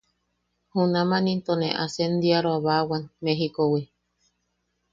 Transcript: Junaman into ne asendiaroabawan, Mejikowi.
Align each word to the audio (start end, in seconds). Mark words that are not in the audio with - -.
Junaman 0.73 1.25
into 1.33 1.53
ne 1.57 1.69
asendiaroabawan, 1.83 3.03
Mejikowi. 3.23 3.81